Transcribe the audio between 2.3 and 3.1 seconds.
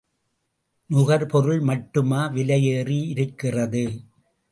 விலை ஏறி